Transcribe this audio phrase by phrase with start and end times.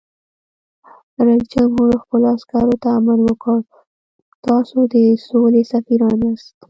[1.25, 3.59] رئیس جمهور خپلو عسکرو ته امر وکړ؛
[4.47, 4.95] تاسو د
[5.27, 6.49] سولې سفیران یاست!